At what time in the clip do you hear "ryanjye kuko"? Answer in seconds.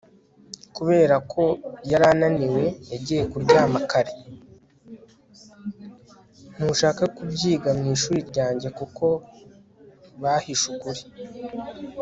8.29-9.05